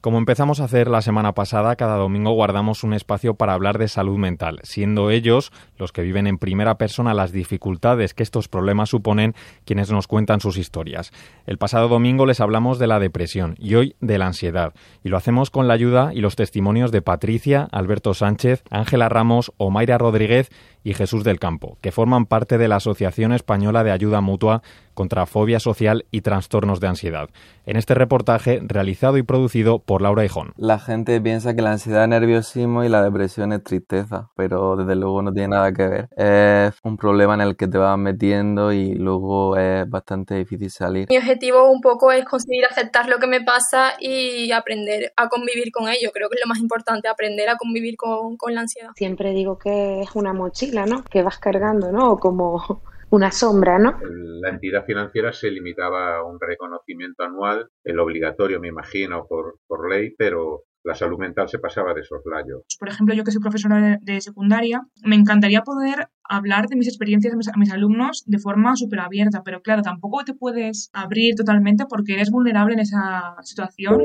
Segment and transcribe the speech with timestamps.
[0.00, 3.88] Como empezamos a hacer la semana pasada, cada domingo guardamos un espacio para hablar de
[3.88, 8.90] salud mental, siendo ellos los que viven en primera persona las dificultades que estos problemas
[8.90, 9.34] suponen
[9.64, 11.10] quienes nos cuentan sus historias.
[11.46, 14.72] El pasado domingo les hablamos de la depresión y hoy de la ansiedad,
[15.02, 19.52] y lo hacemos con la ayuda y los testimonios de Patricia, Alberto Sánchez, Ángela Ramos,
[19.56, 20.48] Omaira Rodríguez
[20.84, 24.62] y Jesús del Campo, que forman parte de la Asociación Española de Ayuda Mutua
[24.94, 27.30] contra Fobia Social y Trastornos de Ansiedad.
[27.66, 30.52] En este reportaje, realizado y producido por Laura Hijón.
[30.58, 34.94] La gente piensa que la ansiedad es nerviosismo y la depresión es tristeza, pero desde
[34.94, 36.08] luego no tiene nada que ver.
[36.14, 41.06] Es un problema en el que te vas metiendo y luego es bastante difícil salir.
[41.08, 45.72] Mi objetivo un poco es conseguir aceptar lo que me pasa y aprender a convivir
[45.72, 46.10] con ello.
[46.12, 48.90] Creo que es lo más importante, aprender a convivir con, con la ansiedad.
[48.94, 51.02] Siempre digo que es una mochila, ¿no?
[51.04, 52.18] Que vas cargando, ¿no?
[52.18, 53.98] Como una sombra, ¿no?
[54.40, 59.90] La entidad financiera se limitaba a un reconocimiento anual, el obligatorio, me imagino, por, por
[59.90, 62.64] ley, pero la salud mental se pasaba de soslayo.
[62.78, 67.34] Por ejemplo, yo que soy profesora de, secundaria, me encantaría poder hablar de mis experiencias
[67.34, 71.34] a mis, a mis alumnos de forma súper abierta, pero claro, tampoco te puedes abrir
[71.34, 73.98] totalmente porque eres vulnerable en esa situación.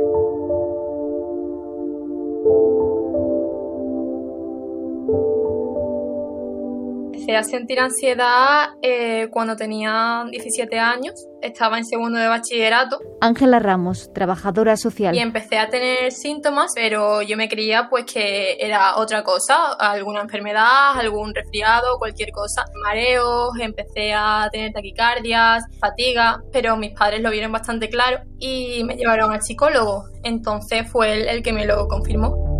[7.34, 13.00] Empecé a sentir ansiedad eh, cuando tenía 17 años, estaba en segundo de bachillerato.
[13.22, 15.16] Ángela Ramos, trabajadora social.
[15.16, 20.22] Y empecé a tener síntomas, pero yo me creía pues que era otra cosa, alguna
[20.22, 22.66] enfermedad, algún resfriado, cualquier cosa.
[22.84, 28.96] Mareos, empecé a tener taquicardias, fatiga, pero mis padres lo vieron bastante claro y me
[28.96, 30.06] llevaron al psicólogo.
[30.24, 32.53] Entonces fue él el que me lo confirmó.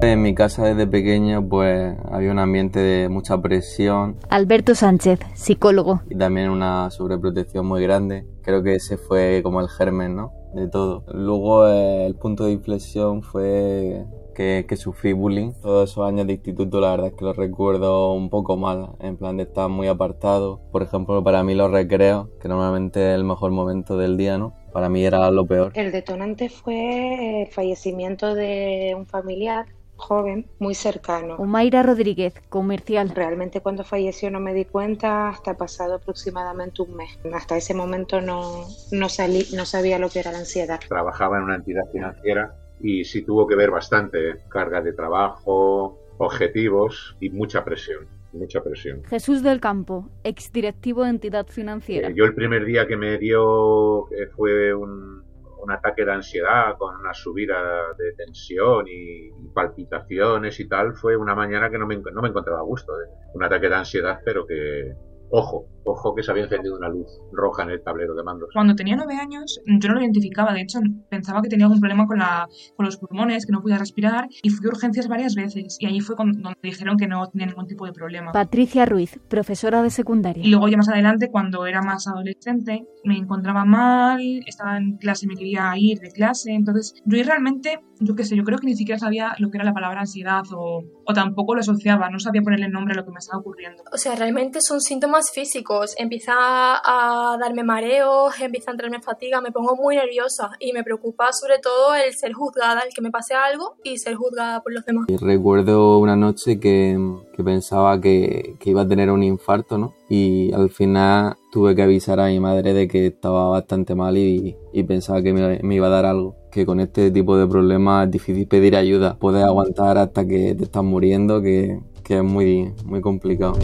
[0.00, 4.16] En mi casa desde pequeño pues había un ambiente de mucha presión.
[4.30, 6.02] Alberto Sánchez, psicólogo.
[6.08, 8.24] Y también una sobreprotección muy grande.
[8.42, 10.32] Creo que ese fue como el germen, ¿no?
[10.54, 11.04] De todo.
[11.12, 14.04] Luego eh, el punto de inflexión fue
[14.36, 15.50] que, que, sufrí bullying.
[15.60, 19.16] Todos esos años de instituto la verdad es que los recuerdo un poco mal, en
[19.16, 20.60] plan de estar muy apartado.
[20.70, 24.54] Por ejemplo, para mí los recreos, que normalmente es el mejor momento del día, ¿no?
[24.72, 25.72] Para mí era lo peor.
[25.74, 29.66] El detonante fue el fallecimiento de un familiar
[29.98, 31.34] joven, muy cercano.
[31.36, 33.10] Omaira Rodríguez, comercial.
[33.10, 37.18] Realmente cuando falleció no me di cuenta hasta pasado aproximadamente un mes.
[37.34, 40.80] Hasta ese momento no, no, salí, no sabía lo que era la ansiedad.
[40.88, 47.16] Trabajaba en una entidad financiera y sí tuvo que ver bastante carga de trabajo, objetivos
[47.20, 48.06] y mucha presión.
[48.32, 49.02] Mucha presión.
[49.04, 52.08] Jesús del Campo, exdirectivo de entidad financiera.
[52.08, 55.22] Eh, yo el primer día que me dio eh, fue un,
[55.60, 61.34] un ataque de ansiedad con una subida de tensión y, palpitaciones y tal, fue una
[61.34, 62.92] mañana que no me, no me encontraba a gusto.
[63.00, 63.08] ¿eh?
[63.34, 64.94] Un ataque de ansiedad, pero que,
[65.30, 68.50] ojo, ojo que se había encendido una luz roja en el tablero de mandos.
[68.52, 72.06] Cuando tenía nueve años, yo no lo identificaba, de hecho, pensaba que tenía algún problema
[72.06, 75.76] con, la, con los pulmones, que no podía respirar, y fui a urgencias varias veces,
[75.78, 78.32] y allí fue donde dijeron que no tenía ningún tipo de problema.
[78.32, 80.44] Patricia Ruiz, profesora de secundaria.
[80.44, 85.26] Y luego ya más adelante, cuando era más adolescente, me encontraba mal, estaba en clase
[85.26, 88.66] y me quería ir de clase, entonces yo realmente, yo qué sé, yo creo que
[88.66, 92.18] ni siquiera sabía lo que era la palabra ansiedad o, o tampoco lo asociaba, no
[92.18, 93.82] sabía ponerle nombre a lo que me estaba ocurriendo.
[93.92, 99.52] O sea, realmente son síntomas físicos empieza a darme mareos, empieza a entrarme fatiga, me
[99.52, 103.34] pongo muy nerviosa y me preocupa sobre todo el ser juzgada, el que me pase
[103.34, 105.06] algo y ser juzgada por los demás.
[105.08, 106.98] Y recuerdo una noche que,
[107.34, 109.94] que pensaba que, que, iba a tener un infarto, ¿no?
[110.08, 114.56] Y al final tuve que avisar a mi madre de que estaba bastante mal y,
[114.72, 116.36] y pensaba que me, me, iba a dar algo.
[116.50, 119.16] Que con este tipo de problemas es difícil pedir ayuda.
[119.18, 123.54] Puedes aguantar hasta que te estás muriendo, que, que es muy, muy complicado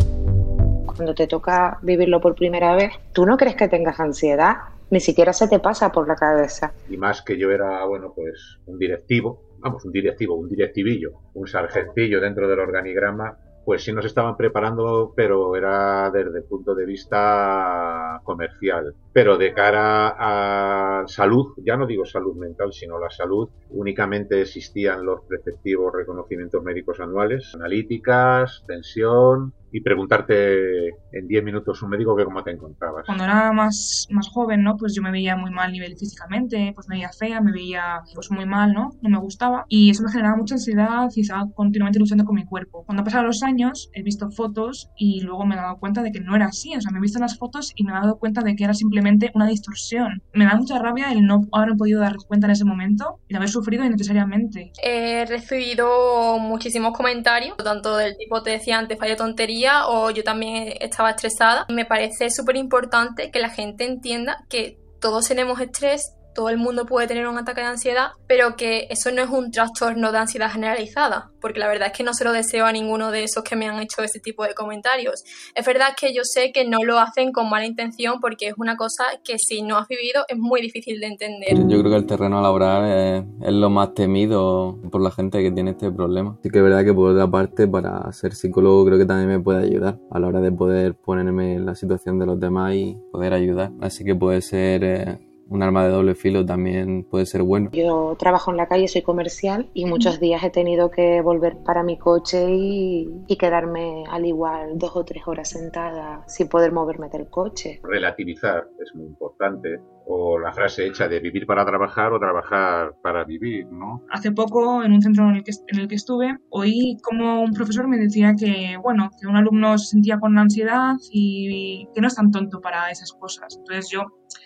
[0.97, 4.57] cuando te toca vivirlo por primera vez, tú no crees que tengas ansiedad,
[4.91, 6.73] ni siquiera se te pasa por la cabeza.
[6.89, 11.47] Y más que yo era, bueno, pues un directivo, vamos, un directivo, un directivillo, un
[11.47, 16.85] sargentillo dentro del organigrama, pues sí nos estaban preparando, pero era desde el punto de
[16.85, 18.95] vista comercial.
[19.13, 25.05] Pero de cara a salud, ya no digo salud mental, sino la salud, únicamente existían
[25.05, 32.25] los preceptivos reconocimientos médicos anuales, analíticas, tensión, y preguntarte en 10 minutos un médico que
[32.25, 33.05] cómo te encontrabas.
[33.07, 34.77] Cuando era más, más joven, ¿no?
[34.77, 38.01] Pues yo me veía muy mal a nivel físicamente, pues me veía fea, me veía
[38.15, 38.93] pues muy mal, ¿no?
[39.03, 42.45] No me gustaba y eso me generaba mucha ansiedad y estaba continuamente luchando con mi
[42.45, 42.85] cuerpo.
[42.85, 46.13] Cuando han pasado los años he visto fotos y luego me he dado cuenta de
[46.13, 48.17] que no era así, o sea, me he visto las fotos y me he dado
[48.21, 50.23] cuenta de que era simplemente una distorsión.
[50.35, 53.39] Me da mucha rabia el no haber podido dar cuenta en ese momento y de
[53.39, 54.71] haber sufrido innecesariamente.
[54.85, 60.75] He recibido muchísimos comentarios, tanto del tipo te decía antes, falla tontería, o yo también
[60.81, 61.67] estaba estresada.
[61.69, 66.87] Me parece súper importante que la gente entienda que todos tenemos estrés todo el mundo
[66.87, 70.51] puede tener un ataque de ansiedad, pero que eso no es un trastorno de ansiedad
[70.51, 73.57] generalizada, porque la verdad es que no se lo deseo a ninguno de esos que
[73.57, 75.25] me han hecho ese tipo de comentarios.
[75.55, 78.77] Es verdad que yo sé que no lo hacen con mala intención porque es una
[78.77, 81.69] cosa que si no has vivido es muy difícil de entender.
[81.69, 85.51] Yo creo que el terreno laboral es, es lo más temido por la gente que
[85.51, 86.39] tiene este problema.
[86.43, 89.41] Sí que es verdad que por otra parte para ser psicólogo creo que también me
[89.41, 92.97] puede ayudar a la hora de poder ponerme en la situación de los demás y
[93.13, 93.73] poder ayudar.
[93.81, 95.19] Así que puede ser eh,
[95.49, 97.71] un arma de doble filo también puede ser bueno.
[97.73, 101.83] Yo trabajo en la calle, soy comercial y muchos días he tenido que volver para
[101.83, 107.09] mi coche y, y, quedarme al igual dos o tres horas sentada sin poder moverme
[107.09, 107.81] del coche.
[107.83, 113.25] Relativizar es muy importante o la frase hecha de vivir para trabajar o trabajar para
[113.25, 114.03] vivir, ¿no?
[114.11, 117.53] Hace poco, en un centro en el que, en el que estuve, oí como un
[117.53, 122.09] profesor me decía que, bueno, que un alumno se sentía con ansiedad y que no
[122.09, 123.57] es tan tonto para esas cosas.
[123.57, 124.03] Entonces yo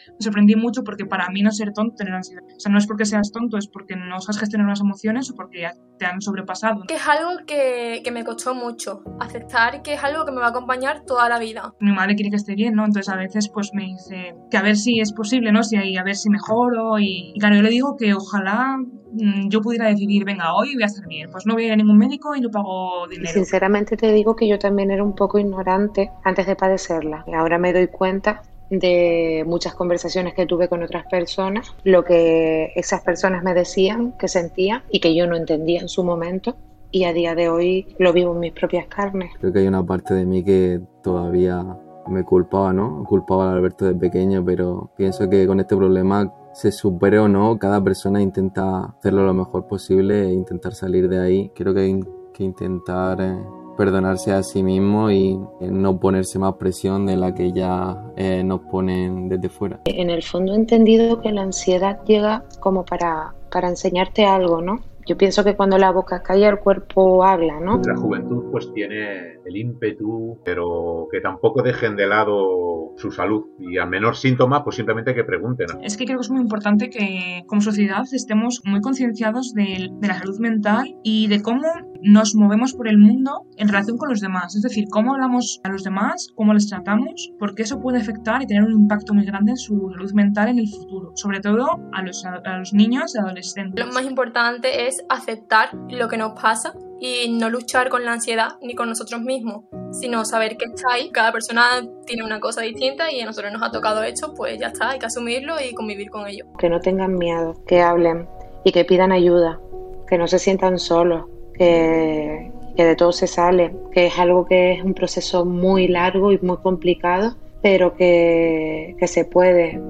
[0.09, 2.43] me sorprendí mucho porque para mí no ser tonto tener ansiedad.
[2.57, 5.35] O sea, no es porque seas tonto, es porque no sabes gestionar las emociones o
[5.35, 5.69] porque
[5.99, 6.85] te han sobrepasado.
[6.89, 10.47] Que es algo que, que me costó mucho, aceptar que es algo que me va
[10.47, 11.75] a acompañar toda la vida.
[11.79, 12.87] Mi madre quiere que esté bien, ¿no?
[12.87, 15.63] Entonces a veces pues me dice que a ver si es posible, ¿no?
[15.63, 19.51] Si hay, a ver si mejoro y, y claro, yo le digo que ojalá mm,
[19.51, 21.77] yo pudiera decidir, venga, hoy voy a estar bien, pues no voy a ir a
[21.77, 23.35] ningún médico y no pago dinero.
[23.35, 27.25] Sinceramente te digo que yo también era un poco ignorante antes de padecerla.
[27.27, 32.73] Y ahora me doy cuenta de muchas conversaciones que tuve con otras personas, lo que
[32.77, 36.57] esas personas me decían, que sentían y que yo no entendía en su momento.
[36.91, 39.33] Y a día de hoy lo vivo en mis propias carnes.
[39.39, 41.63] Creo que hay una parte de mí que todavía
[42.09, 43.05] me culpaba, ¿no?
[43.05, 47.59] Culpaba a Alberto de pequeño, pero pienso que con este problema se supere o no,
[47.59, 51.53] cada persona intenta hacerlo lo mejor posible e intentar salir de ahí.
[51.55, 52.01] Creo que hay
[52.33, 53.37] que intentar eh,
[53.79, 58.61] perdonarse a sí mismo y no ponerse más presión de la que ya eh, nos
[58.63, 59.81] ponen desde fuera.
[59.85, 64.81] En el fondo he entendido que la ansiedad llega como para, para enseñarte algo, ¿no?
[65.09, 67.81] Yo pienso que cuando la boca calla el cuerpo habla, ¿no?
[67.87, 73.79] La juventud pues tiene el ímpetu, pero que tampoco dejen de lado su salud y
[73.79, 75.69] al menor síntoma pues simplemente que pregunten.
[75.83, 80.09] Es que creo que es muy importante que como sociedad estemos muy concienciados de, de
[80.09, 81.63] la salud mental y de cómo
[82.03, 84.55] nos movemos por el mundo en relación con los demás.
[84.55, 88.47] Es decir, cómo hablamos a los demás, cómo les tratamos, porque eso puede afectar y
[88.47, 92.03] tener un impacto muy grande en su salud mental en el futuro, sobre todo a
[92.03, 93.85] los, a los niños y adolescentes.
[93.85, 98.57] Lo más importante es aceptar lo que nos pasa y no luchar con la ansiedad
[98.61, 101.11] ni con nosotros mismos, sino saber que está ahí.
[101.11, 101.63] Cada persona
[102.07, 104.99] tiene una cosa distinta y a nosotros nos ha tocado esto, pues ya está, hay
[104.99, 106.47] que asumirlo y convivir con ello.
[106.59, 108.29] Que no tengan miedo, que hablen
[108.65, 109.61] y que pidan ayuda,
[110.09, 111.27] que no se sientan solos,
[111.59, 116.33] que, que de todo se sale, que es algo que es un proceso muy largo
[116.33, 119.81] y muy complicado, pero que, que se puede.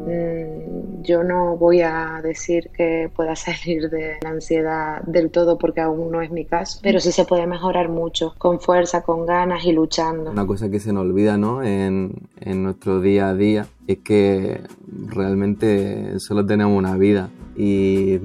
[1.02, 6.10] Yo no voy a decir que pueda salir de la ansiedad del todo porque aún
[6.10, 9.72] no es mi caso, pero sí se puede mejorar mucho, con fuerza, con ganas y
[9.72, 10.30] luchando.
[10.30, 11.62] Una cosa que se nos olvida ¿no?
[11.62, 14.62] en, en nuestro día a día es que
[15.06, 18.18] realmente solo tenemos una vida y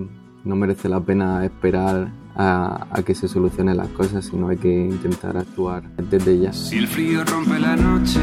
[0.43, 5.37] no merece la pena esperar a, que se solucionen las cosas, sino hay que intentar
[5.37, 6.53] actuar desde ya.
[6.53, 8.21] Si el frío rompe la noche,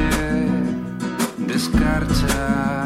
[1.46, 2.79] descarcha.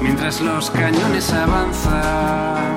[0.00, 2.76] Mientras los cañones avanzan.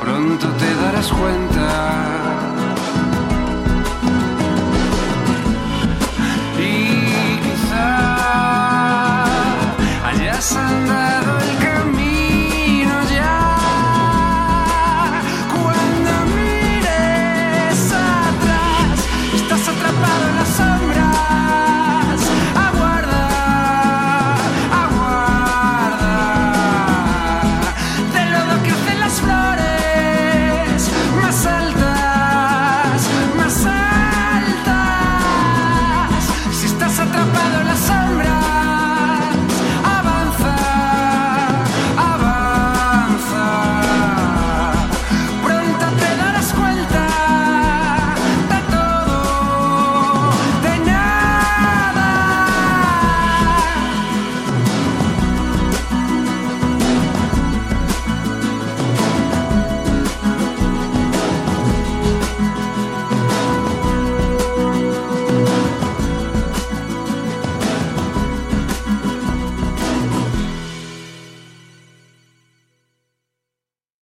[0.00, 2.59] Pronto te darás cuenta